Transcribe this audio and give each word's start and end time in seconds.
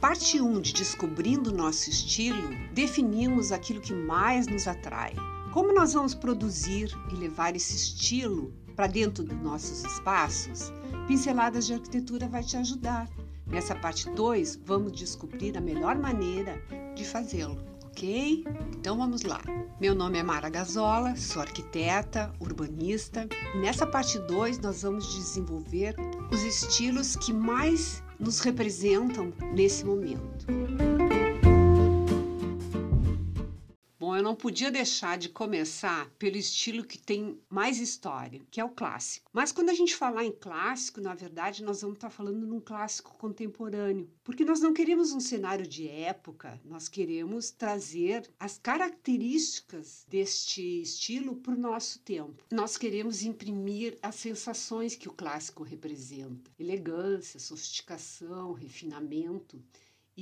parte 0.00 0.40
1 0.40 0.62
de 0.62 0.72
Descobrindo 0.72 1.52
Nosso 1.52 1.90
Estilo, 1.90 2.48
definimos 2.72 3.52
aquilo 3.52 3.82
que 3.82 3.92
mais 3.92 4.46
nos 4.46 4.66
atrai. 4.66 5.14
Como 5.52 5.74
nós 5.74 5.92
vamos 5.92 6.14
produzir 6.14 6.90
e 7.12 7.16
levar 7.16 7.54
esse 7.54 7.76
estilo 7.76 8.50
para 8.74 8.86
dentro 8.86 9.22
dos 9.22 9.36
nossos 9.42 9.84
espaços? 9.84 10.72
Pinceladas 11.06 11.66
de 11.66 11.74
Arquitetura 11.74 12.26
vai 12.28 12.42
te 12.42 12.56
ajudar. 12.56 13.10
Nessa 13.46 13.74
parte 13.74 14.08
2, 14.08 14.60
vamos 14.64 14.92
descobrir 14.92 15.54
a 15.58 15.60
melhor 15.60 15.98
maneira 15.98 16.58
de 16.96 17.04
fazê-lo, 17.04 17.62
ok? 18.00 18.44
Então 18.78 18.96
vamos 18.96 19.22
lá. 19.22 19.40
Meu 19.78 19.94
nome 19.94 20.18
é 20.18 20.22
Mara 20.22 20.48
Gazola, 20.48 21.14
sou 21.16 21.42
arquiteta, 21.42 22.32
urbanista 22.40 23.28
nessa 23.54 23.86
parte 23.86 24.18
2 24.18 24.58
nós 24.58 24.82
vamos 24.82 25.14
desenvolver 25.14 25.94
os 26.32 26.42
estilos 26.42 27.14
que 27.16 27.32
mais 27.32 28.02
nos 28.18 28.40
representam 28.40 29.32
nesse 29.54 29.84
momento. 29.84 30.46
Bom, 34.10 34.16
eu 34.16 34.24
não 34.24 34.34
podia 34.34 34.72
deixar 34.72 35.16
de 35.16 35.28
começar 35.28 36.10
pelo 36.18 36.36
estilo 36.36 36.84
que 36.84 36.98
tem 36.98 37.38
mais 37.48 37.78
história, 37.78 38.42
que 38.50 38.60
é 38.60 38.64
o 38.64 38.68
clássico. 38.68 39.30
Mas 39.32 39.52
quando 39.52 39.70
a 39.70 39.72
gente 39.72 39.94
falar 39.94 40.24
em 40.24 40.32
clássico, 40.32 41.00
na 41.00 41.14
verdade, 41.14 41.62
nós 41.62 41.82
vamos 41.82 41.94
estar 41.94 42.10
falando 42.10 42.44
num 42.44 42.58
clássico 42.58 43.16
contemporâneo, 43.16 44.10
porque 44.24 44.44
nós 44.44 44.58
não 44.58 44.74
queremos 44.74 45.12
um 45.12 45.20
cenário 45.20 45.64
de 45.64 45.86
época, 45.86 46.60
nós 46.64 46.88
queremos 46.88 47.52
trazer 47.52 48.28
as 48.40 48.58
características 48.58 50.04
deste 50.08 50.82
estilo 50.82 51.36
para 51.36 51.54
o 51.54 51.60
nosso 51.60 52.00
tempo. 52.00 52.44
Nós 52.50 52.76
queremos 52.76 53.22
imprimir 53.22 53.96
as 54.02 54.16
sensações 54.16 54.96
que 54.96 55.08
o 55.08 55.12
clássico 55.12 55.62
representa: 55.62 56.50
elegância, 56.58 57.38
sofisticação, 57.38 58.54
refinamento. 58.54 59.62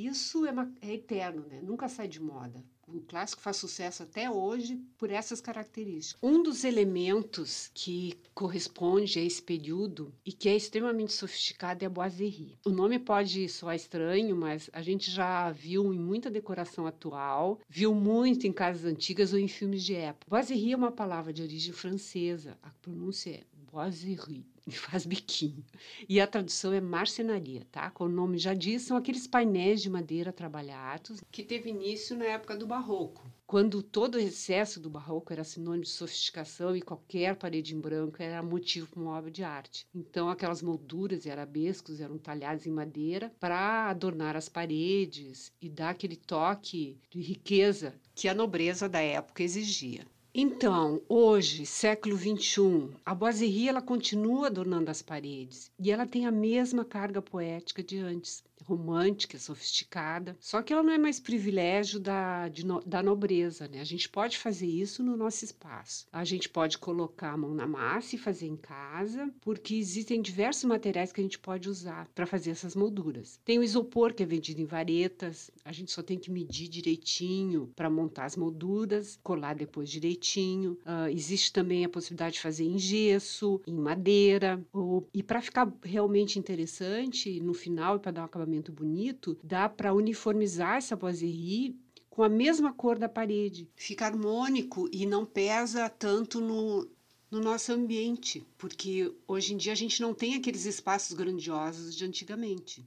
Isso 0.06 0.46
é, 0.46 0.52
uma, 0.52 0.72
é 0.80 0.94
eterno, 0.94 1.44
né? 1.48 1.60
nunca 1.60 1.88
sai 1.88 2.06
de 2.06 2.20
moda. 2.20 2.64
O 2.86 3.00
clássico 3.00 3.42
faz 3.42 3.56
sucesso 3.56 4.04
até 4.04 4.30
hoje 4.30 4.80
por 4.96 5.10
essas 5.10 5.40
características. 5.40 6.18
Um 6.22 6.42
dos 6.42 6.64
elementos 6.64 7.70
que 7.74 8.14
corresponde 8.32 9.18
a 9.18 9.22
esse 9.22 9.42
período 9.42 10.14
e 10.24 10.32
que 10.32 10.48
é 10.48 10.56
extremamente 10.56 11.12
sofisticado 11.12 11.84
é 11.84 11.86
a 11.86 11.90
boiserie. 11.90 12.56
O 12.64 12.70
nome 12.70 12.98
pode 12.98 13.46
soar 13.48 13.76
estranho, 13.76 14.34
mas 14.34 14.70
a 14.72 14.80
gente 14.80 15.10
já 15.10 15.50
viu 15.50 15.92
em 15.92 15.98
muita 15.98 16.30
decoração 16.30 16.86
atual, 16.86 17.60
viu 17.68 17.94
muito 17.94 18.46
em 18.46 18.52
casas 18.52 18.84
antigas 18.84 19.32
ou 19.32 19.38
em 19.38 19.48
filmes 19.48 19.84
de 19.84 19.94
época. 19.94 20.30
Boiserie 20.30 20.72
é 20.72 20.76
uma 20.76 20.92
palavra 20.92 21.32
de 21.32 21.42
origem 21.42 21.74
francesa, 21.74 22.56
a 22.62 22.70
pronúncia 22.80 23.30
é 23.30 23.42
boiserie 23.70 24.46
faz 24.76 25.06
biquinho. 25.06 25.64
E 26.08 26.20
a 26.20 26.26
tradução 26.26 26.72
é 26.72 26.80
marcenaria, 26.80 27.66
tá? 27.70 27.90
Como 27.90 28.10
o 28.10 28.14
nome 28.14 28.38
já 28.38 28.54
diz, 28.54 28.82
são 28.82 28.96
aqueles 28.96 29.26
painéis 29.26 29.80
de 29.80 29.90
madeira 29.90 30.32
trabalhados 30.32 31.20
que 31.30 31.42
teve 31.42 31.70
início 31.70 32.16
na 32.16 32.24
época 32.26 32.56
do 32.56 32.66
Barroco, 32.66 33.30
quando 33.46 33.82
todo 33.82 34.16
o 34.16 34.20
excesso 34.20 34.80
do 34.80 34.90
Barroco 34.90 35.32
era 35.32 35.44
sinônimo 35.44 35.84
de 35.84 35.90
sofisticação 35.90 36.76
e 36.76 36.82
qualquer 36.82 37.36
parede 37.36 37.74
em 37.74 37.80
branco 37.80 38.22
era 38.22 38.42
motivo 38.42 38.88
para 38.88 39.00
uma 39.00 39.16
obra 39.16 39.30
de 39.30 39.42
arte. 39.42 39.86
Então, 39.94 40.28
aquelas 40.28 40.62
molduras 40.62 41.24
e 41.24 41.30
arabescos 41.30 42.00
eram 42.00 42.18
talhados 42.18 42.66
em 42.66 42.70
madeira 42.70 43.32
para 43.40 43.88
adornar 43.88 44.36
as 44.36 44.48
paredes 44.48 45.52
e 45.60 45.68
dar 45.68 45.90
aquele 45.90 46.16
toque 46.16 46.98
de 47.10 47.20
riqueza 47.20 47.94
que 48.14 48.28
a 48.28 48.34
nobreza 48.34 48.88
da 48.88 49.00
época 49.00 49.42
exigia. 49.42 50.04
Então, 50.40 51.02
hoje, 51.08 51.66
século 51.66 52.16
XXI, 52.16 52.90
a 53.04 53.12
boiserie 53.12 53.68
ela 53.68 53.82
continua 53.82 54.46
adornando 54.46 54.88
as 54.88 55.02
paredes 55.02 55.68
e 55.76 55.90
ela 55.90 56.06
tem 56.06 56.26
a 56.26 56.30
mesma 56.30 56.84
carga 56.84 57.20
poética 57.20 57.82
de 57.82 57.98
antes 57.98 58.44
romântica, 58.64 59.38
sofisticada. 59.38 60.36
Só 60.40 60.62
que 60.62 60.72
ela 60.72 60.82
não 60.82 60.92
é 60.92 60.98
mais 60.98 61.20
privilégio 61.20 61.98
da, 62.00 62.50
no, 62.64 62.80
da 62.80 63.02
nobreza, 63.02 63.68
né? 63.68 63.80
A 63.80 63.84
gente 63.84 64.08
pode 64.08 64.38
fazer 64.38 64.66
isso 64.66 65.02
no 65.02 65.16
nosso 65.16 65.44
espaço. 65.44 66.06
A 66.12 66.24
gente 66.24 66.48
pode 66.48 66.78
colocar 66.78 67.32
a 67.32 67.36
mão 67.36 67.54
na 67.54 67.66
massa 67.66 68.16
e 68.16 68.18
fazer 68.18 68.46
em 68.46 68.56
casa, 68.56 69.30
porque 69.40 69.74
existem 69.74 70.20
diversos 70.20 70.64
materiais 70.64 71.12
que 71.12 71.20
a 71.20 71.24
gente 71.24 71.38
pode 71.38 71.68
usar 71.68 72.08
para 72.14 72.26
fazer 72.26 72.50
essas 72.50 72.74
molduras. 72.74 73.40
Tem 73.44 73.58
o 73.58 73.62
isopor, 73.62 74.12
que 74.12 74.22
é 74.22 74.26
vendido 74.26 74.60
em 74.60 74.66
varetas, 74.66 75.50
a 75.64 75.72
gente 75.72 75.92
só 75.92 76.02
tem 76.02 76.18
que 76.18 76.30
medir 76.30 76.68
direitinho 76.68 77.70
para 77.74 77.90
montar 77.90 78.24
as 78.24 78.36
molduras, 78.36 79.18
colar 79.22 79.54
depois 79.54 79.90
direitinho. 79.90 80.72
Uh, 80.84 81.08
existe 81.10 81.52
também 81.52 81.84
a 81.84 81.88
possibilidade 81.88 82.34
de 82.34 82.40
fazer 82.40 82.64
em 82.64 82.78
gesso, 82.78 83.60
em 83.66 83.74
madeira, 83.74 84.62
ou, 84.72 85.08
e 85.12 85.22
para 85.22 85.40
ficar 85.40 85.72
realmente 85.82 86.38
interessante, 86.38 87.40
no 87.40 87.54
final, 87.54 87.96
e 87.96 87.98
para 87.98 88.12
dar 88.12 88.22
um 88.22 88.24
acabamento 88.24 88.47
acabamento 88.48 88.72
bonito, 88.72 89.38
dá 89.42 89.68
para 89.68 89.92
uniformizar 89.92 90.76
essa 90.76 90.96
boiserie 90.96 91.78
com 92.08 92.22
a 92.22 92.28
mesma 92.28 92.72
cor 92.72 92.98
da 92.98 93.08
parede. 93.08 93.68
Fica 93.76 94.06
harmônico 94.06 94.88
e 94.90 95.04
não 95.06 95.24
pesa 95.24 95.88
tanto 95.88 96.40
no, 96.40 96.88
no 97.30 97.40
nosso 97.40 97.72
ambiente, 97.72 98.44
porque 98.56 99.12
hoje 99.26 99.52
em 99.52 99.56
dia 99.56 99.72
a 99.72 99.76
gente 99.76 100.00
não 100.00 100.14
tem 100.14 100.34
aqueles 100.34 100.64
espaços 100.64 101.14
grandiosos 101.14 101.94
de 101.94 102.04
antigamente. 102.04 102.84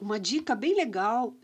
Uma 0.00 0.18
dica 0.18 0.54
bem 0.54 0.74
legal 0.74 1.34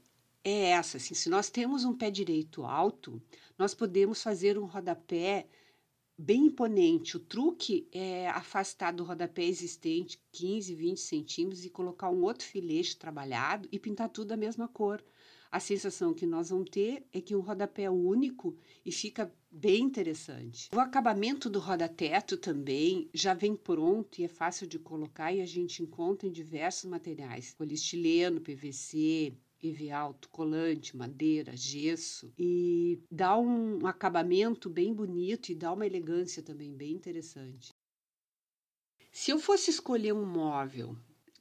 é 0.42 0.70
essa: 0.70 0.96
assim, 0.96 1.14
se 1.14 1.28
nós 1.28 1.50
temos 1.50 1.84
um 1.84 1.94
pé 1.94 2.10
direito 2.10 2.64
alto, 2.64 3.20
nós 3.58 3.74
podemos 3.74 4.22
fazer 4.22 4.58
um 4.58 4.64
rodapé 4.64 5.46
bem 6.16 6.46
imponente. 6.46 7.16
O 7.16 7.20
truque 7.20 7.88
é 7.92 8.28
afastar 8.28 8.92
do 8.92 9.04
rodapé 9.04 9.44
existente 9.44 10.20
15, 10.32 10.74
20 10.74 11.00
centímetros 11.00 11.64
e 11.64 11.70
colocar 11.70 12.10
um 12.10 12.22
outro 12.22 12.46
filete 12.46 12.96
trabalhado 12.96 13.68
e 13.70 13.78
pintar 13.78 14.08
tudo 14.08 14.28
da 14.28 14.36
mesma 14.36 14.68
cor. 14.68 15.04
A 15.54 15.60
sensação 15.60 16.12
que 16.12 16.26
nós 16.26 16.50
vamos 16.50 16.68
ter 16.68 17.06
é 17.12 17.20
que 17.20 17.36
um 17.36 17.40
rodapé 17.40 17.84
é 17.84 17.90
único 17.90 18.56
e 18.84 18.90
fica 18.90 19.32
bem 19.48 19.84
interessante. 19.84 20.68
O 20.74 20.80
acabamento 20.80 21.48
do 21.48 21.60
roda-teto 21.60 22.36
também 22.36 23.08
já 23.14 23.34
vem 23.34 23.54
pronto 23.54 24.18
e 24.18 24.24
é 24.24 24.28
fácil 24.28 24.66
de 24.66 24.80
colocar 24.80 25.32
e 25.32 25.40
a 25.40 25.46
gente 25.46 25.80
encontra 25.80 26.26
em 26.26 26.32
diversos 26.32 26.90
materiais, 26.90 27.54
polistileno, 27.54 28.40
PVC, 28.40 29.32
EVA 29.64 29.96
autocolante, 29.96 30.96
madeira, 30.96 31.56
gesso 31.56 32.32
e 32.38 33.00
dá 33.10 33.36
um 33.38 33.86
acabamento 33.86 34.68
bem 34.68 34.92
bonito 34.92 35.50
e 35.50 35.54
dá 35.54 35.72
uma 35.72 35.86
elegância 35.86 36.42
também 36.42 36.72
bem 36.74 36.92
interessante. 36.92 37.72
Se 39.10 39.30
eu 39.30 39.38
fosse 39.38 39.70
escolher 39.70 40.12
um 40.12 40.26
móvel 40.26 40.96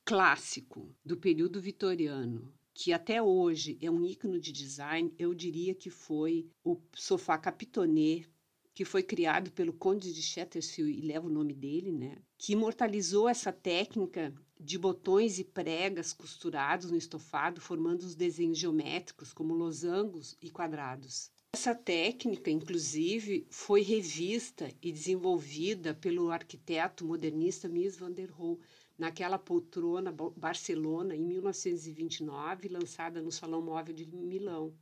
clássico 0.05 0.95
do 1.03 1.17
período 1.17 1.59
vitoriano, 1.59 2.53
que 2.73 2.93
até 2.93 3.21
hoje 3.21 3.77
é 3.81 3.89
um 3.89 4.05
ícone 4.05 4.39
de 4.39 4.51
design, 4.51 5.13
eu 5.17 5.33
diria 5.33 5.75
que 5.75 5.89
foi 5.89 6.47
o 6.63 6.79
sofá 6.93 7.37
Capitonê 7.37 8.25
que 8.73 8.83
foi 8.83 9.03
criado 9.03 9.51
pelo 9.51 9.71
Conde 9.71 10.11
de 10.11 10.21
Chesterfield 10.21 10.91
e 10.91 11.01
leva 11.01 11.27
o 11.27 11.31
nome 11.31 11.53
dele, 11.53 11.91
né? 11.91 12.17
Que 12.37 12.53
imortalizou 12.53 13.29
essa 13.29 13.51
técnica 13.51 14.33
de 14.63 14.77
botões 14.77 15.39
e 15.39 15.43
pregas 15.43 16.13
costurados 16.13 16.89
no 16.89 16.97
estofado, 16.97 17.59
formando 17.59 18.03
os 18.03 18.15
desenhos 18.15 18.57
geométricos 18.57 19.33
como 19.33 19.53
losangos 19.53 20.37
e 20.41 20.49
quadrados. 20.49 21.29
Essa 21.51 21.75
técnica, 21.75 22.49
inclusive, 22.49 23.45
foi 23.49 23.81
revista 23.81 24.73
e 24.81 24.91
desenvolvida 24.91 25.93
pelo 25.93 26.31
arquiteto 26.31 27.05
modernista 27.05 27.67
Mies 27.67 27.97
van 27.97 28.11
der 28.11 28.31
Rohe 28.31 28.59
naquela 28.97 29.37
poltrona 29.37 30.11
Barcelona 30.11 31.15
em 31.15 31.21
1929, 31.21 32.69
lançada 32.69 33.21
no 33.21 33.31
Salão 33.31 33.61
Móvel 33.61 33.93
de 33.93 34.05
Milão. 34.05 34.73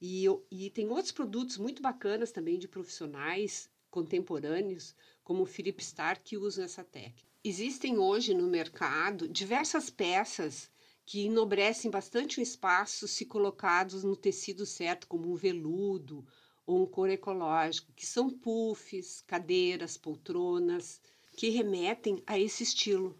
E, 0.00 0.26
e 0.50 0.70
tem 0.70 0.88
outros 0.88 1.12
produtos 1.12 1.56
muito 1.56 1.80
bacanas 1.80 2.30
também 2.30 2.58
de 2.58 2.68
profissionais 2.68 3.70
contemporâneos, 3.90 4.94
como 5.22 5.42
o 5.42 5.46
Philip 5.46 5.82
Stark, 5.82 6.22
que 6.22 6.36
usam 6.36 6.64
essa 6.64 6.84
técnica. 6.84 7.33
Existem 7.46 7.98
hoje 7.98 8.32
no 8.32 8.48
mercado 8.48 9.28
diversas 9.28 9.90
peças 9.90 10.70
que 11.04 11.26
enobrecem 11.26 11.90
bastante 11.90 12.40
o 12.40 12.42
espaço 12.42 13.06
se 13.06 13.26
colocados 13.26 14.02
no 14.02 14.16
tecido 14.16 14.64
certo, 14.64 15.06
como 15.06 15.30
um 15.30 15.34
veludo 15.34 16.26
ou 16.66 16.82
um 16.82 16.86
couro 16.86 17.12
ecológico, 17.12 17.92
que 17.92 18.06
são 18.06 18.30
puffs, 18.30 19.22
cadeiras, 19.26 19.98
poltronas, 19.98 21.02
que 21.36 21.50
remetem 21.50 22.22
a 22.26 22.38
esse 22.38 22.62
estilo. 22.62 23.14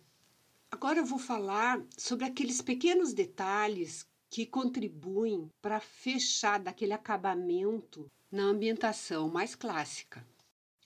Agora 0.70 1.00
eu 1.00 1.04
vou 1.04 1.18
falar 1.18 1.84
sobre 1.94 2.24
aqueles 2.24 2.62
pequenos 2.62 3.12
detalhes 3.12 4.06
que 4.30 4.46
contribuem 4.46 5.50
para 5.60 5.80
fechar 5.80 6.58
daquele 6.58 6.94
acabamento 6.94 8.10
na 8.32 8.44
ambientação 8.44 9.28
mais 9.28 9.54
clássica. 9.54 10.26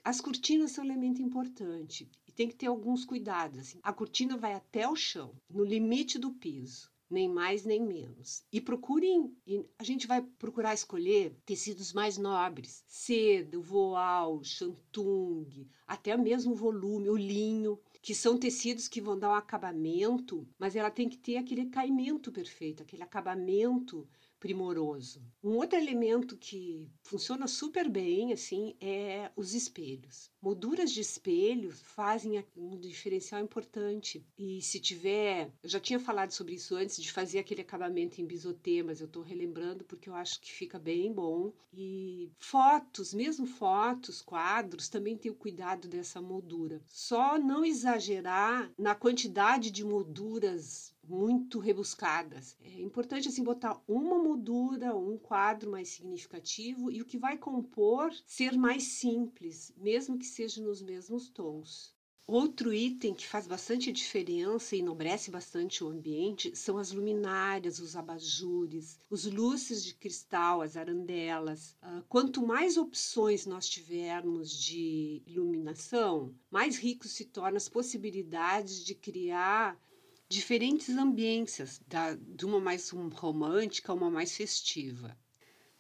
As 0.03 0.21
cortinas 0.21 0.73
são 0.73 0.83
um 0.83 0.89
elemento 0.89 1.23
importante 1.23 2.11
tem 2.39 2.47
que 2.49 2.55
ter 2.55 2.69
alguns 2.69 3.05
cuidados. 3.05 3.59
Assim. 3.59 3.81
A 3.83 3.93
cortina 3.93 4.37
vai 4.37 4.55
até 4.55 4.89
o 4.89 4.95
chão, 4.95 5.35
no 5.51 5.65
limite 5.65 6.21
do 6.21 6.31
piso. 6.31 6.89
nem 7.11 7.27
mais 7.29 7.65
nem 7.65 7.83
menos. 7.83 8.45
E 8.53 8.61
procurem, 8.61 9.35
a 9.79 9.83
gente 9.83 10.07
vai 10.07 10.23
procurar 10.23 10.75
escolher 10.75 11.35
tecidos 11.45 11.93
mais 11.93 12.17
nobres, 12.19 12.85
seda, 12.87 13.59
voal, 13.59 14.45
shantung, 14.45 15.67
até 15.87 16.17
mesmo 16.17 16.55
volume, 16.55 17.09
o 17.09 17.17
linho, 17.17 17.81
que 18.03 18.15
são 18.15 18.39
tecidos 18.39 18.89
que 18.89 19.01
vão 19.01 19.19
dar 19.19 19.31
um 19.31 19.35
acabamento, 19.35 20.47
mas 20.59 20.77
ela 20.77 20.91
tem 20.91 21.09
que 21.09 21.17
ter 21.17 21.39
aquele 21.39 21.67
caimento 21.67 22.31
perfeito, 22.31 22.83
aquele 22.83 23.03
acabamento 23.03 24.07
primoroso. 24.39 25.23
Um 25.43 25.57
outro 25.57 25.79
elemento 25.79 26.37
que 26.37 26.89
funciona 27.03 27.47
super 27.47 27.89
bem 27.89 28.33
assim 28.33 28.75
é 28.81 29.31
os 29.37 29.55
espelhos. 29.55 30.31
Molduras 30.41 30.93
de 30.93 31.01
espelho 31.01 31.73
fazem 31.73 32.45
um 32.57 32.79
diferencial 32.79 33.43
importante. 33.43 34.25
E 34.39 34.63
se 34.63 34.79
tiver, 34.79 35.53
eu 35.63 35.69
já 35.69 35.81
tinha 35.81 35.99
falado 35.99 36.31
sobre 36.31 36.55
isso 36.55 36.77
antes 36.77 37.03
de 37.03 37.11
fazer 37.11 37.41
aquele 37.41 37.63
acabamento 37.63 38.21
em 38.21 38.27
bisotê, 38.27 38.83
mas 38.83 39.01
eu 39.01 39.07
estou 39.07 39.23
relembrando 39.23 39.85
porque 39.85 40.09
eu 40.09 40.15
acho 40.15 40.41
que 40.41 40.53
fica 40.53 40.79
bem 40.79 41.13
bom. 41.13 41.53
E 41.73 42.31
fotos, 42.39 43.13
mesmo 43.13 43.47
fotos, 43.47 44.23
quadros, 44.23 44.89
também 44.89 45.17
tem 45.17 45.31
o 45.31 45.35
cuidado 45.35 45.89
dessa 45.89 46.21
moldura. 46.21 46.81
Só 46.87 47.39
não 47.39 47.65
exagerar 47.65 48.71
na 48.79 48.95
quantidade 48.95 49.71
de 49.71 49.85
molduras 49.85 50.95
muito 51.09 51.59
rebuscadas. 51.59 52.57
É 52.61 52.81
importante 52.81 53.29
assim 53.29 53.43
botar 53.43 53.81
uma 53.89 54.19
moldura, 54.19 54.95
um 54.95 55.17
quadro 55.17 55.71
mais 55.71 55.89
significativo 55.89 56.91
e 56.91 57.01
o 57.01 57.07
que 57.07 57.19
vai 57.19 57.39
compor 57.39 58.13
ser 58.27 58.53
mais 58.57 58.83
simples, 58.85 59.73
mesmo 59.77 60.19
que 60.19 60.27
seja 60.27 60.63
nos 60.63 60.83
mesmos 60.83 61.29
tons. 61.29 61.97
Outro 62.31 62.75
item 62.75 63.15
que 63.15 63.27
faz 63.27 63.47
bastante 63.47 63.91
diferença 63.91 64.77
e 64.77 64.81
enobrece 64.81 65.31
bastante 65.31 65.83
o 65.83 65.89
ambiente 65.89 66.55
são 66.55 66.77
as 66.77 66.93
luminárias, 66.93 67.79
os 67.79 67.97
abajures, 67.97 69.01
os 69.09 69.25
luzes 69.25 69.83
de 69.83 69.95
cristal, 69.95 70.61
as 70.61 70.77
arandelas. 70.77 71.75
Uh, 71.83 72.05
quanto 72.07 72.47
mais 72.47 72.77
opções 72.77 73.47
nós 73.47 73.67
tivermos 73.67 74.53
de 74.53 75.23
iluminação, 75.27 76.35
mais 76.51 76.77
rico 76.77 77.09
se 77.09 77.25
tornam 77.25 77.57
as 77.57 77.67
possibilidades 77.67 78.85
de 78.85 78.95
criar 78.95 79.81
diferentes 80.29 80.91
ambiências, 80.91 81.81
da, 81.87 82.15
de 82.15 82.45
uma 82.45 82.61
mais 82.61 82.89
romântica 82.91 83.93
a 83.93 83.95
uma 83.95 84.11
mais 84.11 84.37
festiva. 84.37 85.17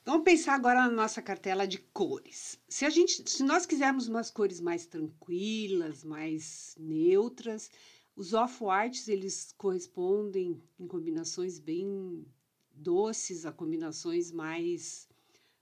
Vamos 0.04 0.24
pensar 0.24 0.54
agora 0.54 0.82
na 0.82 0.90
nossa 0.90 1.20
cartela 1.20 1.66
de 1.66 1.78
cores. 1.78 2.58
Se 2.66 2.86
a 2.86 2.90
gente, 2.90 3.28
se 3.28 3.42
nós 3.42 3.66
quisermos 3.66 4.08
umas 4.08 4.30
cores 4.30 4.58
mais 4.58 4.86
tranquilas, 4.86 6.02
mais 6.02 6.74
neutras, 6.78 7.70
os 8.16 8.32
off-whites 8.32 9.06
eles 9.06 9.54
correspondem 9.58 10.62
em 10.80 10.86
combinações 10.86 11.58
bem 11.58 12.26
doces 12.72 13.44
a 13.44 13.52
combinações 13.52 14.32
mais 14.32 15.08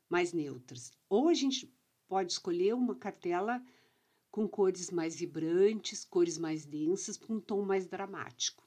mais 0.08 0.32
neutras. 0.32 0.92
Ou 1.08 1.28
a 1.28 1.34
gente 1.34 1.68
pode 2.06 2.32
escolher 2.32 2.74
uma 2.74 2.94
cartela 2.94 3.60
com 4.30 4.48
cores 4.48 4.90
mais 4.90 5.16
vibrantes, 5.16 6.04
cores 6.04 6.38
mais 6.38 6.64
densas, 6.64 7.16
com 7.16 7.34
um 7.34 7.40
tom 7.40 7.62
mais 7.62 7.86
dramático. 7.86 8.65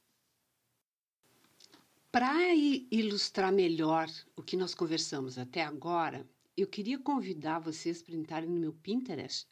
Para 2.11 2.55
ilustrar 2.55 3.53
melhor 3.53 4.09
o 4.35 4.41
que 4.41 4.57
nós 4.57 4.73
conversamos 4.73 5.37
até 5.37 5.61
agora, 5.63 6.27
eu 6.57 6.65
queria 6.65 6.97
convidar 6.97 7.59
vocês 7.59 8.01
para 8.01 8.15
entrarem 8.15 8.49
no 8.49 8.59
meu 8.59 8.73
Pinterest, 8.73 9.47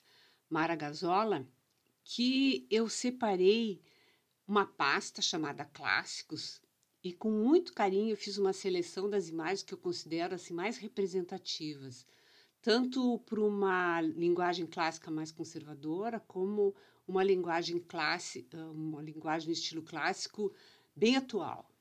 Mara 0.50 0.76
Gazola, 0.76 1.48
que 2.04 2.66
eu 2.72 2.90
separei 2.90 3.80
uma 4.48 4.66
pasta 4.66 5.22
chamada 5.22 5.66
Clássicos 5.66 6.60
e 7.04 7.14
com 7.14 7.30
muito 7.30 7.76
carinho 7.76 8.10
eu 8.10 8.18
fiz 8.18 8.40
uma 8.40 8.54
seleção 8.54 9.08
das 9.08 9.30
imagens 9.30 9.62
que 9.62 9.76
eu 9.76 9.78
considero 9.78 10.34
assim 10.34 10.56
mais 10.56 10.78
representativas, 10.78 12.08
tanto 12.60 13.20
para 13.20 13.40
uma 13.40 14.02
linguagem 14.02 14.66
clássica 14.66 15.12
mais 15.12 15.32
conservadora, 15.32 16.20
como 16.22 16.76
uma 17.08 17.24
linguagem 17.24 17.78
clássica, 17.78 18.58
uma 18.72 19.00
linguagem 19.04 19.52
estilo 19.52 19.84
clássico 19.84 20.52
bem 20.96 21.16
atual. 21.18 21.72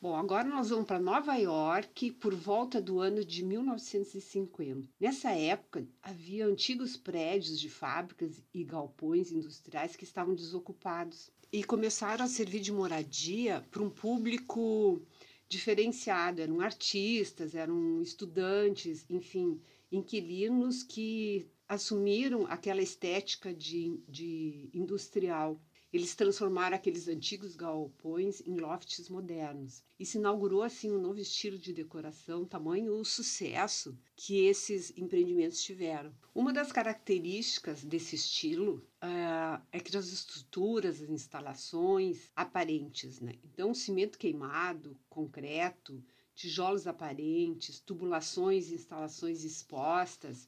Bom, 0.00 0.14
agora 0.14 0.46
nós 0.46 0.70
vamos 0.70 0.86
para 0.86 1.00
Nova 1.00 1.34
York 1.34 2.12
por 2.12 2.32
volta 2.32 2.80
do 2.80 3.00
ano 3.00 3.24
de 3.24 3.44
1950. 3.44 4.88
Nessa 5.00 5.32
época, 5.32 5.84
havia 6.00 6.46
antigos 6.46 6.96
prédios 6.96 7.58
de 7.58 7.68
fábricas 7.68 8.40
e 8.54 8.62
galpões 8.62 9.32
industriais 9.32 9.96
que 9.96 10.04
estavam 10.04 10.36
desocupados 10.36 11.32
e 11.52 11.64
começaram 11.64 12.24
a 12.24 12.28
servir 12.28 12.60
de 12.60 12.70
moradia 12.70 13.66
para 13.72 13.82
um 13.82 13.90
público 13.90 15.02
diferenciado. 15.48 16.40
Eram 16.40 16.60
artistas, 16.60 17.56
eram 17.56 18.00
estudantes, 18.00 19.04
enfim, 19.10 19.60
inquilinos 19.90 20.84
que 20.84 21.44
assumiram 21.68 22.46
aquela 22.46 22.80
estética 22.80 23.52
de, 23.52 24.00
de 24.08 24.70
industrial. 24.72 25.60
Eles 25.90 26.14
transformaram 26.14 26.76
aqueles 26.76 27.08
antigos 27.08 27.56
galpões 27.56 28.42
em 28.46 28.58
lofts 28.58 29.08
modernos 29.08 29.82
e 29.98 30.04
se 30.04 30.18
inaugurou 30.18 30.62
assim 30.62 30.90
um 30.92 31.00
novo 31.00 31.18
estilo 31.18 31.58
de 31.58 31.72
decoração, 31.72 32.44
tamanho 32.44 32.94
o 32.94 33.04
sucesso 33.06 33.98
que 34.14 34.44
esses 34.44 34.92
empreendimentos 34.98 35.62
tiveram. 35.62 36.12
Uma 36.34 36.52
das 36.52 36.70
características 36.70 37.82
desse 37.84 38.16
estilo 38.16 38.86
uh, 39.02 39.62
é 39.72 39.80
que 39.80 39.96
as 39.96 40.08
estruturas, 40.08 41.00
as 41.00 41.08
instalações 41.08 42.30
aparentes, 42.36 43.18
né? 43.20 43.36
Então, 43.42 43.72
cimento 43.72 44.18
queimado, 44.18 44.94
concreto, 45.08 46.04
tijolos 46.34 46.86
aparentes, 46.86 47.80
tubulações 47.80 48.70
instalações 48.70 49.42
expostas 49.42 50.46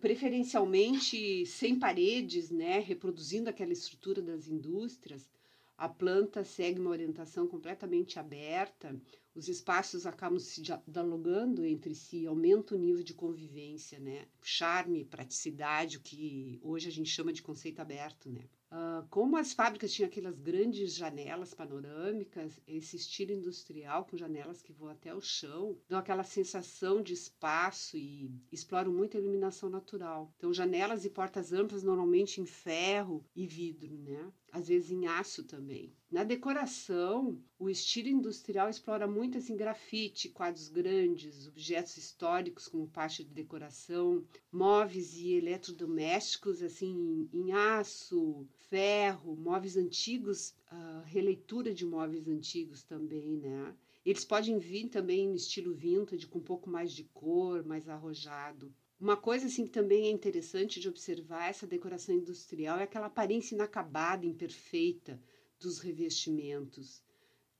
Preferencialmente 0.00 1.44
sem 1.46 1.78
paredes, 1.78 2.50
né, 2.50 2.78
reproduzindo 2.78 3.48
aquela 3.50 3.72
estrutura 3.72 4.22
das 4.22 4.46
indústrias, 4.48 5.28
a 5.76 5.88
planta 5.88 6.42
segue 6.42 6.80
uma 6.80 6.90
orientação 6.90 7.46
completamente 7.46 8.18
aberta, 8.18 8.98
os 9.34 9.48
espaços 9.48 10.06
acabam 10.06 10.38
se 10.38 10.62
dialogando 10.62 11.64
entre 11.66 11.94
si, 11.94 12.26
aumenta 12.26 12.74
o 12.74 12.78
nível 12.78 13.02
de 13.02 13.12
convivência, 13.12 13.98
né? 13.98 14.24
Charme, 14.42 15.04
praticidade, 15.04 15.98
o 15.98 16.00
que 16.00 16.58
hoje 16.62 16.88
a 16.88 16.92
gente 16.92 17.10
chama 17.10 17.32
de 17.34 17.42
conceito 17.42 17.80
aberto, 17.80 18.30
né? 18.30 18.48
Uh, 18.70 19.06
como 19.10 19.36
as 19.36 19.52
fábricas 19.52 19.92
tinham 19.92 20.08
aquelas 20.08 20.40
grandes 20.40 20.94
janelas 20.94 21.54
panorâmicas, 21.54 22.60
esse 22.66 22.96
estilo 22.96 23.32
industrial 23.32 24.04
com 24.04 24.16
janelas 24.16 24.60
que 24.60 24.72
vão 24.72 24.88
até 24.88 25.14
o 25.14 25.20
chão, 25.20 25.78
dão 25.88 25.98
aquela 25.98 26.24
sensação 26.24 27.00
de 27.00 27.12
espaço 27.12 27.96
e 27.96 28.28
exploram 28.50 28.92
muito 28.92 29.16
a 29.16 29.20
iluminação 29.20 29.70
natural. 29.70 30.34
Então, 30.36 30.52
janelas 30.52 31.04
e 31.04 31.10
portas 31.10 31.52
amplas 31.52 31.84
normalmente 31.84 32.40
em 32.40 32.46
ferro 32.46 33.24
e 33.36 33.46
vidro, 33.46 33.96
né? 33.98 34.32
Às 34.52 34.68
vezes 34.68 34.90
em 34.90 35.06
aço 35.06 35.44
também. 35.44 35.94
Na 36.10 36.24
decoração, 36.24 37.42
o 37.58 37.68
estilo 37.68 38.08
industrial 38.08 38.70
explora 38.70 39.06
muito 39.06 39.38
assim 39.38 39.56
grafite, 39.56 40.28
quadros 40.28 40.68
grandes, 40.68 41.46
objetos 41.46 41.96
históricos 41.96 42.68
como 42.68 42.88
parte 42.88 43.24
de 43.24 43.34
decoração, 43.34 44.24
móveis 44.50 45.14
e 45.16 45.32
eletrodomésticos 45.32 46.62
assim 46.62 47.28
em 47.32 47.52
aço, 47.52 48.48
ferro, 48.68 49.36
móveis 49.36 49.76
antigos, 49.76 50.54
uh, 50.72 51.02
releitura 51.04 51.72
de 51.72 51.84
móveis 51.84 52.26
antigos 52.28 52.82
também, 52.82 53.36
né? 53.36 53.74
Eles 54.04 54.24
podem 54.24 54.58
vir 54.58 54.88
também 54.88 55.28
no 55.28 55.34
estilo 55.34 55.74
vintage, 55.74 56.26
com 56.26 56.38
um 56.38 56.42
pouco 56.42 56.70
mais 56.70 56.92
de 56.92 57.04
cor, 57.04 57.64
mais 57.64 57.88
arrojado. 57.88 58.72
Uma 59.00 59.16
coisa 59.16 59.46
assim 59.46 59.64
que 59.64 59.72
também 59.72 60.06
é 60.06 60.10
interessante 60.10 60.78
de 60.80 60.88
observar 60.88 61.50
essa 61.50 61.66
decoração 61.66 62.14
industrial 62.14 62.78
é 62.78 62.84
aquela 62.84 63.06
aparência 63.06 63.54
inacabada, 63.54 64.24
imperfeita 64.24 65.20
dos 65.58 65.80
revestimentos. 65.80 67.02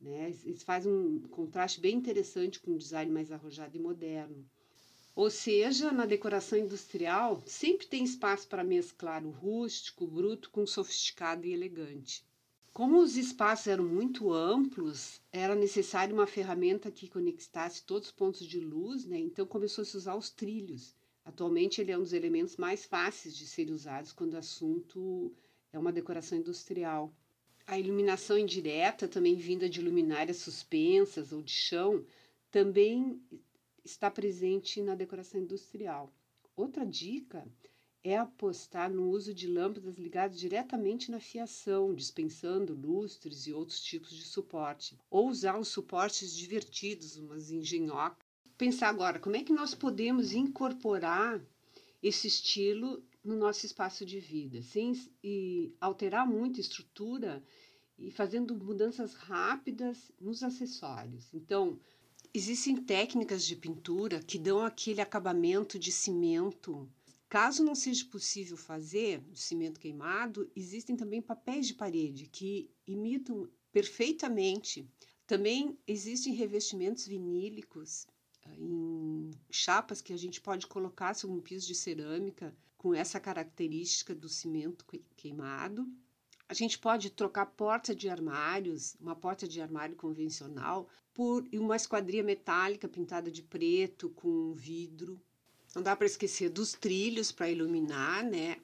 Né? 0.01 0.31
Isso 0.45 0.65
faz 0.65 0.87
um 0.87 1.21
contraste 1.23 1.81
bem 1.81 1.97
interessante 1.97 2.61
com 2.61 2.73
o 2.73 2.79
design 2.79 3.11
mais 3.11 3.33
arrojado 3.33 3.77
e 3.77 3.81
moderno. 3.81 4.49
Ou 5.17 5.31
seja, 5.31 5.91
na 5.91 6.05
decoração 6.05 6.59
industrial, 6.59 7.43
sempre 7.47 7.87
tem 7.87 8.05
espaço 8.05 8.47
para 8.47 8.63
mesclar 8.63 9.25
o 9.25 9.31
rústico, 9.31 10.05
o 10.05 10.07
bruto 10.07 10.51
com 10.51 10.65
o 10.65 10.67
sofisticado 10.67 11.47
e 11.47 11.55
elegante. 11.55 12.23
Como 12.71 12.99
os 12.99 13.17
espaços 13.17 13.67
eram 13.67 13.87
muito 13.87 14.31
amplos, 14.31 15.23
era 15.33 15.55
necessário 15.55 16.15
uma 16.15 16.27
ferramenta 16.27 16.91
que 16.91 17.09
conectasse 17.09 17.83
todos 17.83 18.09
os 18.09 18.15
pontos 18.15 18.47
de 18.47 18.61
luz, 18.61 19.07
né? 19.07 19.19
então 19.19 19.47
começou 19.47 19.81
a 19.81 19.85
se 19.87 19.97
usar 19.97 20.15
os 20.17 20.29
trilhos. 20.29 20.95
Atualmente, 21.25 21.81
ele 21.81 21.93
é 21.93 21.97
um 21.97 22.03
dos 22.03 22.13
elementos 22.13 22.59
mais 22.59 22.85
fáceis 22.85 23.35
de 23.35 23.47
serem 23.47 23.73
usados 23.73 24.13
quando 24.13 24.35
o 24.35 24.39
assunto 24.39 25.33
é 25.73 25.79
uma 25.79 25.93
decoração 25.93 26.37
industrial. 26.37 27.11
A 27.67 27.79
iluminação 27.79 28.37
indireta, 28.37 29.09
também 29.09 29.35
vinda 29.35 29.67
de 29.67 29.81
luminárias 29.81 30.37
suspensas 30.37 31.33
ou 31.33 31.43
de 31.43 31.53
chão, 31.53 32.05
também 32.51 33.19
está 33.87 34.11
presente 34.11 34.83
na 34.83 34.95
decoração 34.95 35.41
industrial. 35.41 36.13
Outra 36.55 36.85
dica 36.85 37.47
é 38.03 38.17
apostar 38.17 38.91
no 38.91 39.09
uso 39.11 39.33
de 39.33 39.49
lâmpadas 39.49 39.97
ligadas 39.97 40.39
diretamente 40.39 41.11
na 41.11 41.19
fiação, 41.19 41.95
dispensando 41.95 42.75
lustres 42.75 43.47
e 43.47 43.53
outros 43.53 43.81
tipos 43.83 44.11
de 44.11 44.25
suporte, 44.25 44.97
ou 45.11 45.29
usar 45.29 45.59
os 45.59 45.69
suportes 45.69 46.35
divertidos, 46.35 47.17
umas 47.17 47.51
engenhocas. 47.51 48.27
Pensar 48.57 48.89
agora, 48.89 49.19
como 49.19 49.37
é 49.37 49.43
que 49.43 49.53
nós 49.53 49.75
podemos 49.75 50.33
incorporar 50.33 51.45
esse 52.03 52.27
estilo 52.29 53.03
no 53.25 53.37
nosso 53.37 53.67
espaço 53.67 54.07
de 54.07 54.21
vida, 54.21 54.63
sem 54.63 54.93
alterar 55.81 56.27
muito 56.27 56.59
a 56.59 56.61
estrutura 56.61 57.45
e 57.99 58.11
fazendo 58.11 58.55
mudanças 58.55 59.15
rápidas 59.15 60.13
nos 60.21 60.43
acessórios. 60.43 61.35
Então, 61.35 61.81
existem 62.37 62.77
técnicas 62.77 63.47
de 63.47 63.57
pintura 63.57 64.21
que 64.21 64.39
dão 64.39 64.61
aquele 64.61 65.01
acabamento 65.01 65.79
de 65.79 65.91
cimento. 65.91 66.87
Caso 67.31 67.65
não 67.65 67.75
seja 67.75 68.05
possível 68.05 68.59
fazer 68.59 69.23
o 69.33 69.37
cimento 69.37 69.81
queimado, 69.81 70.51
existem 70.55 70.95
também 70.95 71.23
papéis 71.23 71.67
de 71.67 71.73
parede 71.73 72.27
que 72.27 72.71
imitam 72.87 73.49
perfeitamente. 73.73 74.87
Também 75.27 75.79
existem 75.87 76.35
revestimentos 76.35 77.07
vinílicos 77.07 78.07
ah, 78.45 78.55
em 78.59 79.31
chapas 79.51 80.03
que 80.03 80.13
a 80.13 80.17
gente 80.19 80.39
pode 80.39 80.67
colocar 80.67 81.15
sobre 81.15 81.37
um 81.37 81.41
piso 81.41 81.67
de 81.67 81.75
cerâmica 81.75 82.55
com 82.77 82.93
essa 82.93 83.19
característica 83.19 84.15
do 84.15 84.29
cimento 84.29 84.85
queimado. 85.17 85.89
A 86.49 86.55
gente 86.55 86.79
pode 86.79 87.11
trocar 87.11 87.47
porta 87.47 87.95
de 87.95 88.09
armários, 88.09 88.97
uma 89.01 89.17
porta 89.17 89.49
de 89.49 89.61
armário 89.61 89.97
convencional, 89.97 90.89
por 91.13 91.45
uma 91.53 91.75
esquadria 91.75 92.23
metálica 92.23 92.87
pintada 92.87 93.31
de 93.31 93.43
preto 93.43 94.11
com 94.11 94.53
vidro. 94.53 95.21
Não 95.75 95.83
dá 95.83 95.97
para 95.97 96.07
esquecer 96.07 96.49
dos 96.51 96.73
trilhos 96.73 97.33
para 97.33 97.51
iluminar, 97.51 98.23
né? 98.25 98.59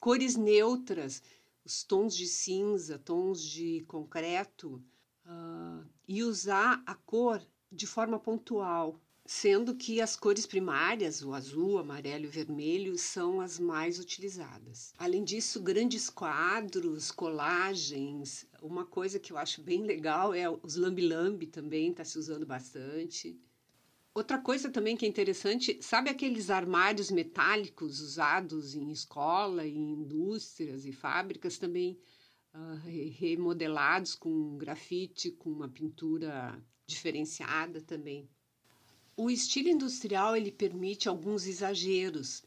Cores 0.00 0.36
neutras, 0.36 1.22
os 1.64 1.82
tons 1.82 2.16
de 2.16 2.26
cinza, 2.26 2.98
tons 2.98 3.42
de 3.42 3.84
concreto, 3.86 4.82
uh, 5.26 5.84
e 6.08 6.22
usar 6.22 6.82
a 6.86 6.94
cor 6.94 7.42
de 7.70 7.86
forma 7.86 8.18
pontual 8.18 9.00
sendo 9.26 9.74
que 9.74 10.00
as 10.00 10.14
cores 10.16 10.46
primárias, 10.46 11.22
o 11.22 11.34
azul, 11.34 11.72
o 11.72 11.78
amarelo 11.78 12.24
e 12.24 12.28
o 12.28 12.30
vermelho, 12.30 12.96
são 12.96 13.40
as 13.40 13.58
mais 13.58 13.98
utilizadas. 13.98 14.94
Além 14.96 15.24
disso, 15.24 15.60
grandes 15.60 16.08
quadros, 16.08 17.10
colagens, 17.10 18.46
uma 18.62 18.86
coisa 18.86 19.18
que 19.18 19.32
eu 19.32 19.36
acho 19.36 19.60
bem 19.62 19.82
legal 19.82 20.32
é 20.32 20.48
os 20.48 20.76
lambi-lambi 20.76 21.46
também 21.46 21.90
está 21.90 22.04
se 22.04 22.18
usando 22.18 22.46
bastante. 22.46 23.38
Outra 24.14 24.38
coisa 24.38 24.70
também 24.70 24.96
que 24.96 25.04
é 25.04 25.08
interessante, 25.08 25.78
sabe 25.82 26.08
aqueles 26.08 26.48
armários 26.48 27.10
metálicos 27.10 28.00
usados 28.00 28.74
em 28.74 28.90
escola, 28.90 29.66
em 29.66 29.92
indústrias 29.92 30.86
e 30.86 30.92
fábricas 30.92 31.58
também 31.58 31.98
uh, 32.54 32.76
remodelados 33.18 34.14
com 34.14 34.56
grafite, 34.56 35.32
com 35.32 35.50
uma 35.50 35.68
pintura 35.68 36.58
diferenciada 36.86 37.82
também. 37.82 38.26
O 39.16 39.30
estilo 39.30 39.70
industrial 39.70 40.36
ele 40.36 40.52
permite 40.52 41.08
alguns 41.08 41.46
exageros, 41.46 42.44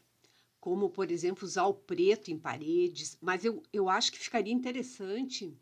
como, 0.60 0.88
por 0.88 1.10
exemplo, 1.10 1.44
usar 1.44 1.66
o 1.66 1.74
preto 1.74 2.30
em 2.30 2.38
paredes, 2.38 3.18
mas 3.20 3.44
eu, 3.44 3.62
eu 3.72 3.88
acho 3.88 4.12
que 4.12 4.18
ficaria 4.18 4.52
interessante 4.52 5.52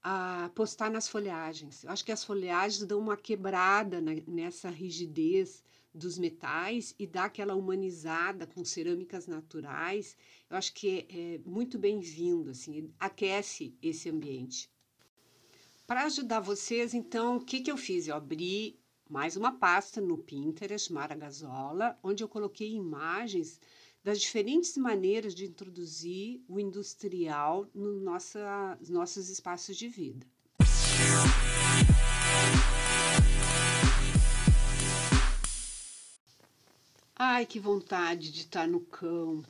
apostar 0.00 0.88
nas 0.88 1.08
folhagens. 1.08 1.82
Eu 1.82 1.90
acho 1.90 2.04
que 2.04 2.12
as 2.12 2.22
folhagens 2.22 2.86
dão 2.86 3.00
uma 3.00 3.16
quebrada 3.16 4.00
na, 4.00 4.12
nessa 4.26 4.70
rigidez 4.70 5.64
dos 5.92 6.16
metais 6.16 6.94
e 6.96 7.08
dá 7.08 7.24
aquela 7.24 7.56
humanizada 7.56 8.46
com 8.46 8.64
cerâmicas 8.64 9.26
naturais. 9.26 10.16
Eu 10.48 10.56
acho 10.56 10.72
que 10.74 11.06
é, 11.10 11.34
é 11.34 11.38
muito 11.44 11.76
bem-vindo, 11.76 12.50
assim, 12.50 12.92
aquece 13.00 13.74
esse 13.82 14.08
ambiente. 14.08 14.70
Para 15.88 16.04
ajudar 16.04 16.38
vocês, 16.38 16.94
então, 16.94 17.38
o 17.38 17.44
que, 17.44 17.60
que 17.60 17.70
eu 17.70 17.76
fiz? 17.76 18.06
Eu 18.06 18.14
abri 18.14 18.78
mais 19.08 19.36
uma 19.36 19.52
pasta 19.52 20.00
no 20.00 20.18
Pinterest, 20.18 20.92
Mara 20.92 21.14
Gazola, 21.14 21.98
onde 22.02 22.24
eu 22.24 22.28
coloquei 22.28 22.72
imagens 22.72 23.60
das 24.02 24.20
diferentes 24.20 24.76
maneiras 24.76 25.34
de 25.34 25.46
introduzir 25.46 26.42
o 26.48 26.58
industrial 26.58 27.68
nos 27.74 28.02
nossa, 28.02 28.78
nossos 28.88 29.28
espaços 29.28 29.76
de 29.76 29.88
vida. 29.88 30.26
Ai, 37.18 37.46
que 37.46 37.58
vontade 37.58 38.30
de 38.30 38.40
estar 38.40 38.68
no 38.68 38.80
campo, 38.80 39.48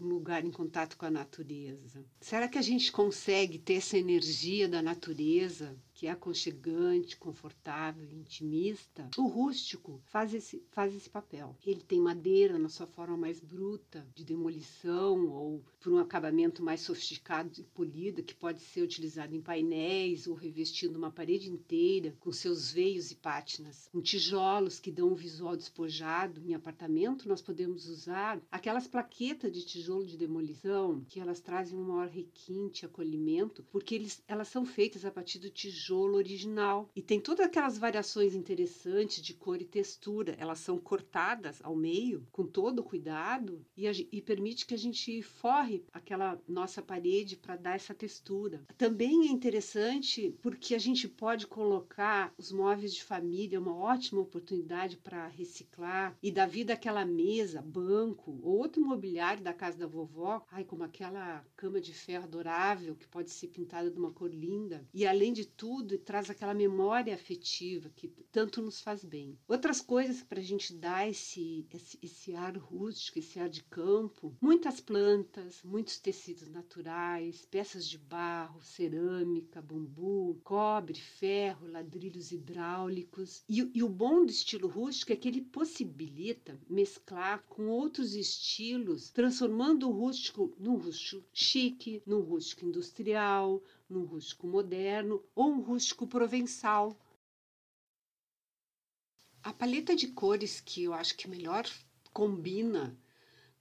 um 0.00 0.06
lugar 0.06 0.44
em 0.44 0.50
contato 0.50 0.96
com 0.96 1.04
a 1.04 1.10
natureza. 1.10 2.04
Será 2.20 2.46
que 2.46 2.58
a 2.58 2.62
gente 2.62 2.92
consegue 2.92 3.58
ter 3.58 3.74
essa 3.74 3.98
energia 3.98 4.68
da 4.68 4.80
natureza 4.80 5.76
que 5.98 6.06
é 6.06 6.10
aconchegante, 6.12 7.16
confortável, 7.16 8.08
intimista, 8.12 9.10
o 9.18 9.26
rústico 9.26 10.00
faz 10.04 10.32
esse, 10.32 10.62
faz 10.70 10.94
esse 10.94 11.10
papel. 11.10 11.56
Ele 11.66 11.80
tem 11.80 12.00
madeira 12.00 12.56
na 12.56 12.68
sua 12.68 12.86
forma 12.86 13.16
mais 13.16 13.40
bruta, 13.40 14.06
de 14.14 14.24
demolição, 14.24 15.26
ou 15.26 15.60
por 15.80 15.92
um 15.92 15.98
acabamento 15.98 16.62
mais 16.62 16.82
sofisticado 16.82 17.50
e 17.58 17.64
polido, 17.64 18.22
que 18.22 18.32
pode 18.32 18.60
ser 18.60 18.82
utilizado 18.82 19.34
em 19.34 19.40
painéis 19.40 20.28
ou 20.28 20.36
revestindo 20.36 20.96
uma 20.96 21.10
parede 21.10 21.50
inteira 21.50 22.14
com 22.20 22.30
seus 22.30 22.70
veios 22.70 23.10
e 23.10 23.16
pátinas. 23.16 23.88
Com 23.90 24.00
tijolos 24.00 24.78
que 24.78 24.92
dão 24.92 25.08
um 25.08 25.16
visual 25.16 25.56
despojado. 25.56 26.40
Em 26.46 26.54
apartamento, 26.54 27.28
nós 27.28 27.42
podemos 27.42 27.88
usar 27.88 28.40
aquelas 28.52 28.86
plaquetas 28.86 29.50
de 29.50 29.66
tijolo 29.66 30.06
de 30.06 30.16
demolição, 30.16 31.04
que 31.08 31.18
elas 31.18 31.40
trazem 31.40 31.76
um 31.76 31.88
maior 31.88 32.06
requinte, 32.06 32.86
acolhimento, 32.86 33.64
porque 33.72 33.96
eles, 33.96 34.22
elas 34.28 34.46
são 34.46 34.64
feitas 34.64 35.04
a 35.04 35.10
partir 35.10 35.40
do 35.40 35.50
tijolo 35.50 35.87
tijolo 35.88 36.16
original. 36.16 36.90
E 36.94 37.00
tem 37.00 37.18
todas 37.18 37.46
aquelas 37.46 37.78
variações 37.78 38.34
interessantes 38.34 39.22
de 39.22 39.32
cor 39.32 39.60
e 39.60 39.64
textura. 39.64 40.36
Elas 40.38 40.58
são 40.58 40.76
cortadas 40.76 41.60
ao 41.62 41.74
meio 41.74 42.26
com 42.30 42.44
todo 42.44 42.80
o 42.80 42.84
cuidado 42.84 43.64
e, 43.76 43.86
e 44.12 44.20
permite 44.20 44.66
que 44.66 44.74
a 44.74 44.78
gente 44.78 45.22
forre 45.22 45.82
aquela 45.92 46.38
nossa 46.46 46.82
parede 46.82 47.36
para 47.36 47.56
dar 47.56 47.74
essa 47.74 47.94
textura. 47.94 48.62
Também 48.76 49.28
é 49.28 49.32
interessante 49.32 50.36
porque 50.42 50.74
a 50.74 50.78
gente 50.78 51.08
pode 51.08 51.46
colocar 51.46 52.34
os 52.36 52.52
móveis 52.52 52.92
de 52.92 53.02
família, 53.02 53.60
uma 53.60 53.74
ótima 53.74 54.20
oportunidade 54.20 54.96
para 54.96 55.26
reciclar 55.28 56.16
e 56.22 56.30
dar 56.30 56.46
vida 56.46 56.74
àquela 56.74 57.04
mesa, 57.04 57.62
banco 57.62 58.38
ou 58.42 58.58
outro 58.58 58.84
mobiliário 58.84 59.42
da 59.42 59.54
casa 59.54 59.78
da 59.78 59.86
vovó, 59.86 60.44
ai, 60.50 60.64
como 60.64 60.82
aquela 60.82 61.44
cama 61.56 61.80
de 61.80 61.94
ferro 61.94 62.24
adorável 62.24 62.94
que 62.94 63.06
pode 63.06 63.30
ser 63.30 63.48
pintada 63.48 63.90
de 63.90 63.98
uma 63.98 64.10
cor 64.10 64.32
linda. 64.32 64.86
E 64.92 65.06
além 65.06 65.32
de 65.32 65.46
tudo, 65.46 65.77
tudo 65.78 65.94
e 65.94 65.98
traz 65.98 66.28
aquela 66.28 66.54
memória 66.54 67.14
afetiva 67.14 67.88
que 67.94 68.08
tanto 68.32 68.60
nos 68.60 68.80
faz 68.80 69.04
bem. 69.04 69.38
Outras 69.46 69.80
coisas 69.80 70.22
para 70.22 70.40
a 70.40 70.42
gente 70.42 70.74
dar 70.74 71.08
esse, 71.08 71.64
esse, 71.72 71.98
esse 72.02 72.34
ar 72.34 72.56
rústico, 72.56 73.20
esse 73.20 73.38
ar 73.38 73.48
de 73.48 73.62
campo, 73.62 74.36
muitas 74.40 74.80
plantas, 74.80 75.62
muitos 75.62 75.98
tecidos 75.98 76.48
naturais, 76.48 77.46
peças 77.48 77.86
de 77.86 77.96
barro, 77.96 78.60
cerâmica, 78.60 79.62
bambu, 79.62 80.40
cobre, 80.42 80.98
ferro, 80.98 81.70
ladrilhos 81.70 82.32
hidráulicos. 82.32 83.44
E, 83.48 83.70
e 83.72 83.82
o 83.82 83.88
bom 83.88 84.24
do 84.24 84.32
estilo 84.32 84.66
rústico 84.66 85.12
é 85.12 85.16
que 85.16 85.28
ele 85.28 85.42
possibilita 85.42 86.58
mesclar 86.68 87.44
com 87.48 87.68
outros 87.68 88.14
estilos, 88.14 89.10
transformando 89.10 89.88
o 89.88 89.92
rústico 89.92 90.52
num 90.58 90.76
rústico 90.76 91.24
chique, 91.32 92.02
num 92.04 92.20
rústico 92.20 92.66
industrial, 92.66 93.62
num 93.88 94.04
rústico 94.04 94.46
moderno 94.46 95.24
ou 95.34 95.50
um 95.50 95.60
rústico 95.60 96.06
provençal. 96.06 96.98
A 99.42 99.52
paleta 99.52 99.96
de 99.96 100.08
cores 100.08 100.60
que 100.60 100.84
eu 100.84 100.92
acho 100.92 101.16
que 101.16 101.28
melhor 101.28 101.64
combina 102.12 102.98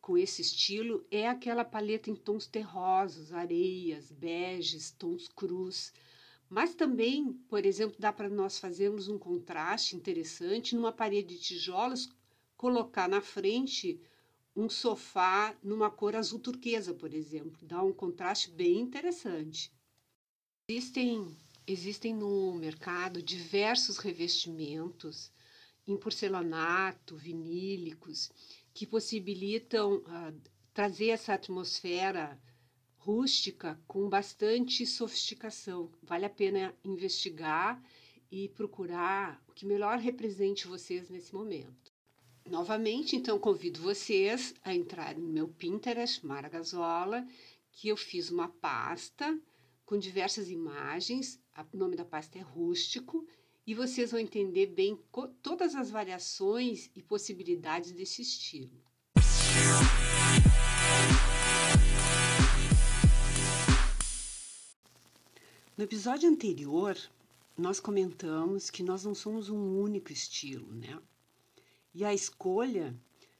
com 0.02 0.18
esse 0.18 0.42
estilo 0.42 1.06
é 1.12 1.28
aquela 1.28 1.66
paleta 1.66 2.10
em 2.10 2.16
tons 2.16 2.48
terrosos, 2.48 3.34
areias, 3.34 4.12
beges, 4.12 4.92
tons 4.92 5.28
crus. 5.28 5.94
Mas 6.50 6.74
também, 6.74 7.34
por 7.50 7.66
exemplo, 7.66 7.98
dá 8.00 8.12
para 8.12 8.30
nós 8.30 8.58
fazermos 8.58 9.10
um 9.10 9.20
contraste 9.20 9.96
interessante 9.96 10.76
numa 10.76 10.92
parede 10.94 11.36
de 11.36 11.42
tijolos, 11.42 12.10
colocar 12.56 13.08
na 13.10 13.22
frente 13.22 14.02
um 14.56 14.70
sofá 14.70 15.56
numa 15.62 15.92
cor 15.92 16.16
azul 16.16 16.40
turquesa, 16.40 16.94
por 16.94 17.14
exemplo. 17.14 17.68
Dá 17.68 17.84
um 17.84 17.94
contraste 17.94 18.50
bem 18.50 18.80
interessante. 18.80 19.72
Existem, 20.70 21.34
existem 21.66 22.14
no 22.14 22.54
mercado 22.56 23.24
diversos 23.24 24.00
revestimentos 24.00 25.32
em 25.88 25.96
porcelanato, 25.96 27.16
vinílicos, 27.16 28.30
que 28.74 28.86
possibilitam 28.86 30.00
uh, 30.00 30.42
trazer 30.74 31.12
essa 31.12 31.34
atmosfera 31.34 32.38
rústica 32.98 33.80
com 33.88 34.10
bastante 34.10 34.86
sofisticação. 34.86 35.90
Vale 36.04 36.26
a 36.26 36.30
pena 36.30 36.76
investigar 36.84 37.82
e 38.30 38.50
procurar 38.50 39.42
o 39.48 39.54
que 39.54 39.66
melhor 39.66 39.98
represente 40.00 40.68
vocês 40.68 41.10
nesse 41.10 41.34
momento. 41.34 41.94
Novamente, 42.46 43.16
então, 43.16 43.40
convido 43.40 43.80
vocês 43.80 44.54
a 44.66 44.76
entrarem 44.76 45.24
no 45.24 45.30
meu 45.30 45.48
Pinterest, 45.48 46.26
Mara 46.26 46.50
Gazola, 46.50 47.26
que 47.72 47.88
eu 47.88 47.96
fiz 47.96 48.30
uma 48.30 48.50
pasta 48.50 49.40
com 49.88 49.98
diversas 49.98 50.50
imagens. 50.50 51.40
O 51.74 51.78
nome 51.78 51.96
da 51.96 52.04
pasta 52.04 52.38
é 52.38 52.42
Rústico 52.42 53.26
e 53.66 53.74
vocês 53.74 54.12
vão 54.12 54.20
entender 54.20 54.68
bem 54.68 55.00
todas 55.42 55.74
as 55.76 55.90
variações 55.90 56.92
e 56.94 57.02
possibilidades 57.02 57.94
desse 57.94 58.22
estilo. 58.22 58.84
No 65.76 65.84
episódio 65.84 66.30
anterior, 66.30 66.98
nós 67.58 67.80
comentamos 67.80 68.70
que 68.70 68.84
nós 68.84 69.06
não 69.06 69.16
somos 69.16 69.50
um 69.50 69.80
único 69.80 70.12
estilo, 70.12 70.74
né? 70.74 71.00
E 71.94 72.04
a 72.04 72.14
escolha 72.14 72.94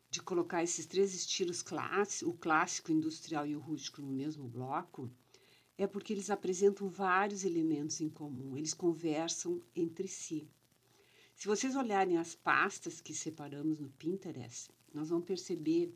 de 0.10 0.22
colocar 0.22 0.64
esses 0.64 0.86
três 0.86 1.14
estilos 1.14 1.62
clássicos, 1.62 2.22
o 2.22 2.34
clássico, 2.34 2.92
industrial 2.92 3.46
e 3.46 3.56
o 3.56 3.60
rústico 3.60 4.02
no 4.02 4.08
mesmo 4.08 4.48
bloco, 4.48 5.12
é 5.78 5.86
porque 5.86 6.12
eles 6.12 6.30
apresentam 6.30 6.90
vários 6.90 7.44
elementos 7.44 8.02
em 8.02 8.10
comum, 8.10 8.58
eles 8.58 8.74
conversam 8.74 9.62
entre 9.76 10.08
si. 10.08 10.50
Se 11.36 11.48
vocês 11.48 11.76
olharem 11.76 12.18
as 12.18 12.34
pastas 12.34 13.00
que 13.00 13.14
separamos 13.14 13.80
no 13.80 13.90
Pinterest, 13.90 14.72
nós 14.92 15.10
vamos 15.10 15.26
perceber 15.26 15.94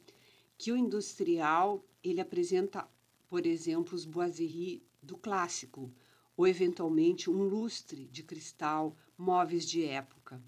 que 0.58 0.72
o 0.72 0.78
industrial 0.78 1.84
ele 2.04 2.22
apresenta, 2.22 2.88
por 3.28 3.48
exemplo, 3.48 3.96
os 3.96 4.06
boiseries 4.06 4.82
do 5.02 5.18
clássico, 5.18 5.92
ou 6.38 6.48
eventualmente 6.48 7.30
um 7.30 7.44
lustre 7.44 8.06
de 8.06 8.22
cristal, 8.24 8.96
móveis 9.18 9.68
de 9.68 9.84
época. 9.84 10.42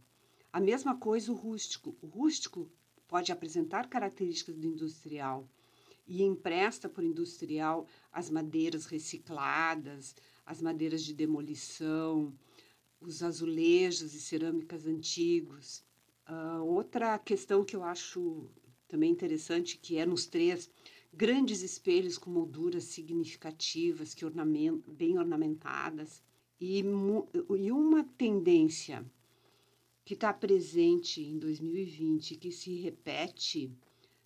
A 0.52 0.60
mesma 0.60 0.96
coisa 0.96 1.32
o 1.32 1.36
rústico. 1.36 1.96
O 2.00 2.06
rústico 2.06 2.70
pode 3.08 3.32
apresentar 3.32 3.90
características 3.90 4.56
do 4.56 4.68
industrial 4.68 5.50
e 6.06 6.24
empresta 6.24 6.90
por 6.90 7.04
industrial 7.04 7.88
as 8.12 8.30
madeiras 8.30 8.86
recicladas, 8.86 10.16
as 10.46 10.62
madeiras 10.62 11.04
de 11.04 11.14
demolição, 11.14 12.34
os 13.00 13.24
azulejos 13.24 14.14
e 14.14 14.22
cerâmicas 14.22 14.86
antigos. 14.86 15.84
Uh, 16.28 16.64
outra 16.64 17.18
questão 17.20 17.64
que 17.64 17.76
eu 17.76 17.84
acho 17.84 18.50
também 18.88 19.12
interessante, 19.12 19.78
que 19.78 19.98
é 19.98 20.06
nos 20.06 20.26
três 20.26 20.70
grandes 21.12 21.62
espelhos 21.62 22.18
com 22.18 22.30
molduras 22.30 22.86
significativas, 22.86 24.14
que 24.14 24.26
ornament, 24.26 24.82
bem 24.88 25.18
ornamentadas, 25.18 26.24
e, 26.60 26.80
e 26.80 27.72
uma 27.72 28.04
tendência 28.18 29.06
que 30.06 30.14
está 30.14 30.34
presente 30.34 31.22
em 31.22 31.38
2020, 31.38 32.36
que 32.36 32.52
se 32.52 32.76
repete 32.76 33.72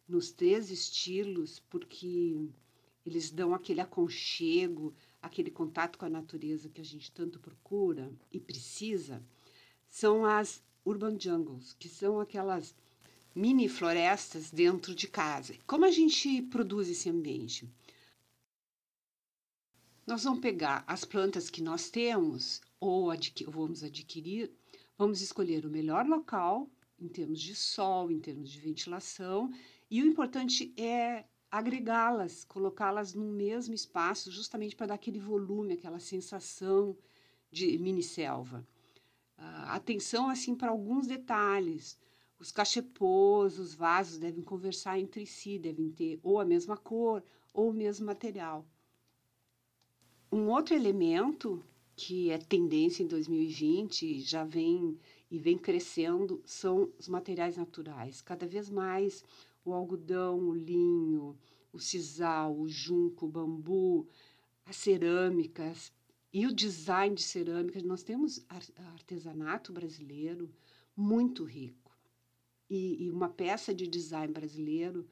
nos 0.08 0.32
três 0.32 0.72
estilos, 0.72 1.60
porque 1.70 2.50
eles 3.06 3.30
dão 3.30 3.54
aquele 3.54 3.82
aconchego, 3.82 4.94
aquele 5.22 5.52
contato 5.52 5.98
com 5.98 6.06
a 6.06 6.10
natureza 6.10 6.70
que 6.70 6.82
a 6.82 6.86
gente 6.86 7.12
tanto 7.12 7.40
procura 7.40 8.12
e 8.32 8.40
precisa, 8.40 9.24
são 9.88 10.26
as 10.26 10.64
urban 10.86 11.18
jungles, 11.20 11.76
que 11.80 11.90
são 11.90 12.20
aquelas 12.20 12.76
mini 13.36 13.68
florestas 13.68 14.52
dentro 14.52 14.96
de 14.96 15.08
casa. 15.08 15.56
Como 15.66 15.86
a 15.86 15.92
gente 15.92 16.42
produz 16.44 16.90
esse 16.90 17.10
ambiente? 17.10 17.70
Nós 20.06 20.24
vamos 20.24 20.40
pegar 20.40 20.84
as 20.88 21.04
plantas 21.04 21.50
que 21.50 21.62
nós 21.62 21.90
temos 21.90 22.62
ou 22.80 23.12
vamos 23.52 23.84
adquirir 23.84 24.52
Vamos 24.98 25.22
escolher 25.22 25.64
o 25.64 25.70
melhor 25.70 26.08
local 26.08 26.68
em 27.00 27.08
termos 27.08 27.40
de 27.40 27.54
sol, 27.54 28.10
em 28.10 28.20
termos 28.20 28.50
de 28.50 28.60
ventilação, 28.60 29.54
e 29.90 30.02
o 30.02 30.06
importante 30.06 30.74
é 30.78 31.26
agregá-las, 31.50 32.44
colocá-las 32.44 33.14
no 33.14 33.26
mesmo 33.26 33.74
espaço, 33.74 34.32
justamente 34.32 34.76
para 34.76 34.88
dar 34.88 34.96
aquele 34.96 35.20
volume, 35.20 35.74
aquela 35.74 36.00
sensação 36.00 36.98
de 37.50 37.78
mini 37.78 38.04
selva. 38.04 38.68
Uh, 39.38 39.70
atenção 39.70 40.30
assim 40.30 40.56
para 40.56 40.72
alguns 40.72 41.08
detalhes. 41.08 41.98
Os 42.40 42.52
cachepôs, 42.52 43.58
os 43.58 43.74
vasos 43.74 44.18
devem 44.18 44.44
conversar 44.44 45.00
entre 45.00 45.26
si, 45.26 45.58
devem 45.58 45.90
ter 45.90 46.20
ou 46.22 46.40
a 46.40 46.46
mesma 46.46 46.78
cor 46.78 47.24
ou 47.54 47.70
o 47.70 47.74
mesmo 47.74 48.06
material. 48.06 48.66
Um 50.32 50.50
outro 50.50 50.76
elemento 50.76 51.64
que 51.96 52.30
é 52.30 52.38
tendência 52.38 53.02
em 53.02 53.08
2020, 53.08 54.20
já 54.20 54.44
vem 54.44 55.00
e 55.30 55.38
vem 55.38 55.58
crescendo, 55.58 56.42
são 56.46 56.92
os 56.98 57.08
materiais 57.08 57.58
naturais. 57.58 58.22
Cada 58.22 58.48
vez 58.48 58.70
mais 58.70 59.24
o 59.64 59.74
algodão, 59.74 60.40
o 60.40 60.54
linho, 60.54 61.38
o 61.72 61.80
sisal, 61.80 62.58
o 62.58 62.68
junco, 62.68 63.26
o 63.26 63.30
bambu, 63.30 64.08
as 64.66 64.78
cerâmicas 64.78 65.92
e 66.32 66.46
o 66.46 66.54
design 66.54 67.16
de 67.16 67.24
cerâmicas. 67.24 67.84
Nós 67.84 68.04
temos 68.04 68.46
artesanato 68.94 69.74
brasileiro 69.74 70.50
muito 70.96 71.44
rico. 71.44 71.96
E, 72.70 73.06
e 73.06 73.12
uma 73.12 73.30
peça 73.30 73.74
de 73.74 73.88
design 73.88 74.32
brasileiro 74.34 75.08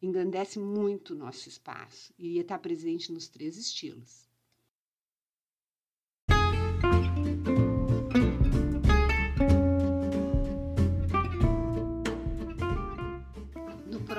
engrandece 0.00 0.58
muito 0.58 1.14
o 1.14 1.16
nosso 1.16 1.48
espaço 1.48 2.12
e 2.18 2.38
está 2.38 2.58
presente 2.58 3.12
nos 3.12 3.28
três 3.28 3.56
estilos. 3.56 4.25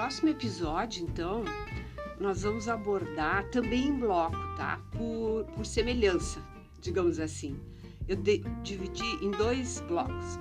Próximo 0.08 0.30
episódio, 0.30 1.04
então, 1.04 1.44
nós 2.18 2.44
vamos 2.44 2.70
abordar 2.70 3.44
também 3.50 3.90
em 3.90 4.00
bloco, 4.00 4.38
tá? 4.56 4.80
Por, 4.94 5.44
por 5.54 5.66
semelhança, 5.66 6.42
digamos 6.80 7.20
assim. 7.20 7.60
Eu 8.08 8.16
de, 8.16 8.38
dividi 8.64 9.04
em 9.22 9.32
dois 9.32 9.82
blocos: 9.82 10.40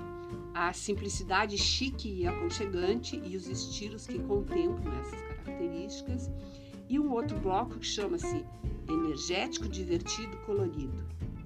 a 0.53 0.71
simplicidade 0.71 1.57
chique 1.57 2.07
e 2.07 2.25
aconchegante 2.25 3.21
e 3.25 3.35
os 3.35 3.49
estilos 3.49 4.07
que 4.07 4.19
contemplam 4.19 4.97
essas 5.01 5.21
características, 5.21 6.31
e 6.87 6.97
um 6.97 7.11
outro 7.11 7.37
bloco 7.37 7.77
que 7.77 7.85
chama-se 7.85 8.45
energético, 8.87 9.67
divertido, 9.67 10.37
colorido. 10.45 11.03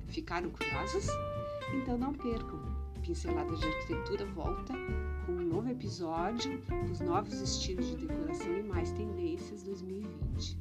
Ficaram 0.10 0.52
curiosos? 0.52 1.08
Então 1.74 1.98
não 1.98 2.14
percam! 2.14 2.62
Pinceladas 3.02 3.60
de 3.60 3.66
Arquitetura 3.66 4.28
volta 4.28 4.76
novo 5.52 5.70
episódio 5.70 6.62
dos 6.88 7.02
novos 7.02 7.34
estilos 7.42 7.86
de 7.88 8.08
decoração 8.08 8.58
e 8.58 8.64
mais 8.64 8.90
tendências 8.94 9.64
2020. 9.64 10.58